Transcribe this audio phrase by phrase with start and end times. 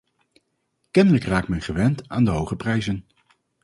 [0.91, 3.05] Kennelijk raakt men gewend aan de hoge prijzen.